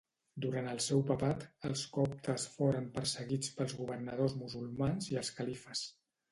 [0.43, 5.89] Durant el seu papat, els coptes foren perseguits pels governadors musulmans i els califes.